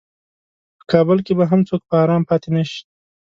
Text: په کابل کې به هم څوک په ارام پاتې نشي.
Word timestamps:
په 0.77 0.83
کابل 0.91 1.17
کې 1.25 1.33
به 1.39 1.45
هم 1.51 1.61
څوک 1.69 1.81
په 1.89 1.95
ارام 2.03 2.21
پاتې 2.29 2.49
نشي. 2.55 2.81